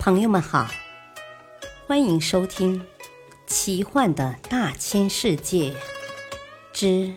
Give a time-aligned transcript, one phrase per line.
[0.00, 0.66] 朋友们好，
[1.86, 2.80] 欢迎收听
[3.46, 5.76] 《奇幻的大千世界
[6.72, 7.14] 之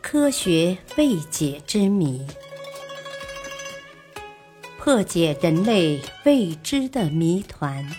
[0.00, 2.24] 科学未解之谜》，
[4.78, 7.92] 破解人类未知的谜团。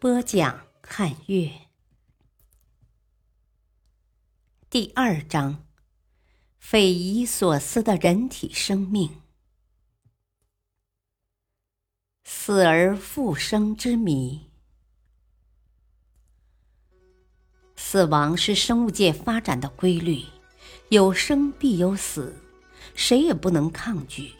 [0.00, 1.52] 播讲：汉月。
[4.68, 5.64] 第二章：
[6.58, 9.22] 匪夷所思的人体生命。
[12.44, 14.40] 死而复生之谜。
[17.76, 20.24] 死亡是生物界发展的规律，
[20.88, 22.34] 有生必有死，
[22.96, 24.32] 谁也不能抗拒。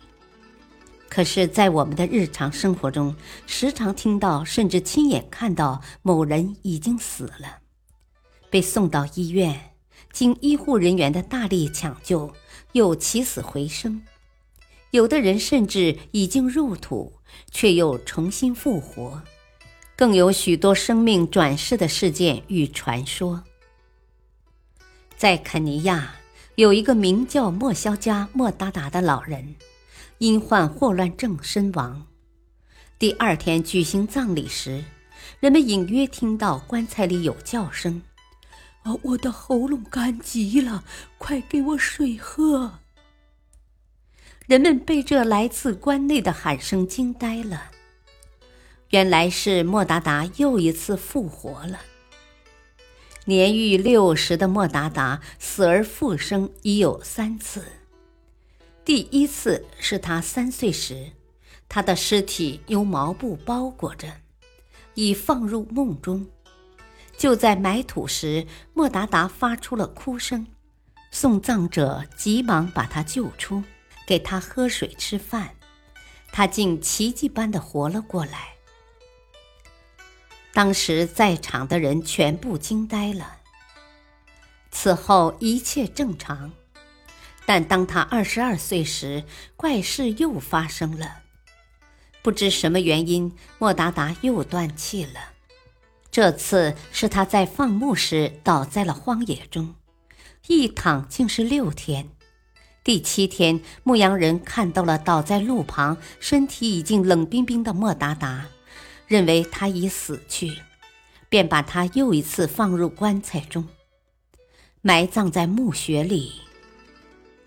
[1.08, 3.14] 可是，在我们的日常生活中，
[3.46, 7.60] 时常听到甚至亲眼看到某人已经死了，
[8.50, 9.76] 被送到医院，
[10.12, 12.34] 经医护人员的大力抢救，
[12.72, 14.02] 又起死回生。
[14.92, 17.12] 有的人甚至已经入土。
[17.50, 19.22] 却又重新复活，
[19.96, 23.42] 更有许多生命转世的事件与传说。
[25.16, 26.16] 在肯尼亚，
[26.56, 29.56] 有一个名叫莫肖加莫达达的老人，
[30.18, 32.06] 因患霍乱症身亡。
[32.98, 34.84] 第二天举行葬礼时，
[35.40, 38.02] 人们隐约听到棺材里有叫声
[38.84, 40.84] ：“啊，我的喉咙干极了，
[41.16, 42.80] 快给我水喝。”
[44.52, 47.70] 人们被这来自关内的喊声惊呆了。
[48.90, 51.80] 原来是莫达达又一次复活了。
[53.24, 57.64] 年逾六十的莫达达死而复生已有三次。
[58.84, 61.12] 第一次是他三岁时，
[61.66, 64.06] 他的尸体用毛布包裹着，
[64.92, 66.26] 已放入梦中。
[67.16, 70.46] 就在埋土时，莫达达发出了哭声，
[71.10, 73.64] 送葬者急忙把他救出。
[74.12, 75.54] 给他喝水吃饭，
[76.32, 78.56] 他竟奇迹般的活了过来。
[80.52, 83.38] 当时在场的人全部惊呆了。
[84.70, 86.52] 此后一切正常，
[87.46, 89.24] 但当他二十二岁时，
[89.56, 91.22] 怪事又发生了。
[92.20, 95.32] 不知什么原因，莫达达又断气了。
[96.10, 99.74] 这次是他在放牧时倒在了荒野中，
[100.48, 102.10] 一躺竟是六天。
[102.84, 108.46] 第七天，牧羊人看到了倒在路旁、身体已经冷冰冰的莫达达，
[109.06, 110.60] 认为他已死去，
[111.28, 113.68] 便把他又一次放入棺材中，
[114.80, 116.32] 埋葬在墓穴里。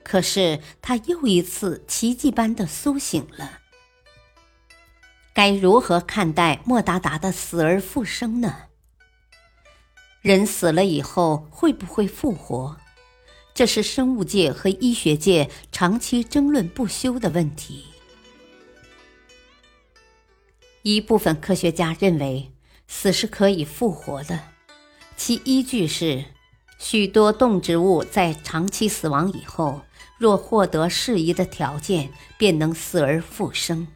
[0.03, 3.59] 可是他又一次奇迹般的苏醒了。
[5.33, 8.55] 该如何看待莫达达的死而复生呢？
[10.21, 12.77] 人死了以后会不会复活？
[13.55, 17.85] 这是生物界和医学界长期争论不休的问题。
[20.81, 22.51] 一部分科学家认为
[22.85, 24.37] 死是可以复活的，
[25.15, 26.25] 其依据是
[26.77, 29.83] 许多动植物在长期死亡以后，
[30.17, 33.87] 若获得适宜的条件，便能死而复生。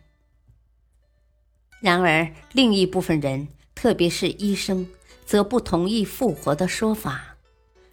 [1.82, 4.88] 然而，另一部分人，特别是医生，
[5.26, 7.29] 则不同意复活的说法。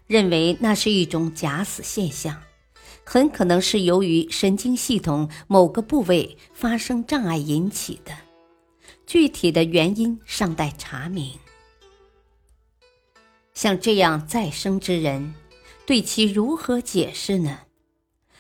[0.07, 2.43] 认为那是一种假死现象，
[3.05, 8.13] 很可能是由于神经系统某个部位发生障碍引起的，
[9.07, 11.33] 具体的原因尚待查明。
[13.53, 15.35] 像这样再生之人，
[15.87, 17.61] 对其如何解释呢？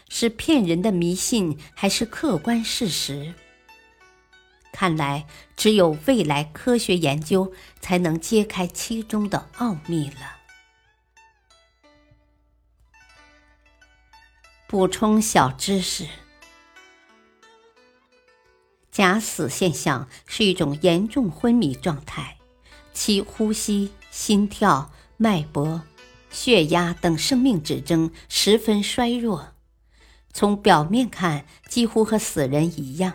[0.08, 3.34] 是骗人的迷信，还是客观事实？
[4.72, 10.35] 看来，只有未来科学研究才能揭开其中的奥秘了。
[14.68, 16.08] 补充小知识：
[18.90, 22.38] 假死现象是一种严重昏迷状态，
[22.92, 25.82] 其呼吸、心跳、脉搏、
[26.30, 29.54] 血压等生命指征十分衰弱，
[30.32, 33.12] 从表面看几乎和死人一样，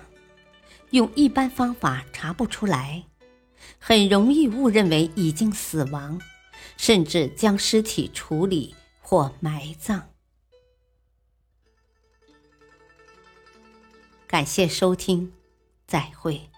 [0.92, 3.04] 用一般方法查不出来，
[3.78, 6.22] 很容易误认为已经死亡，
[6.78, 10.10] 甚至将尸体处理或埋葬。
[14.32, 15.34] 感谢收听，
[15.86, 16.51] 再会。